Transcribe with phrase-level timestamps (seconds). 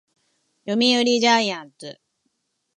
[0.65, 2.01] 読売ジャイアンツ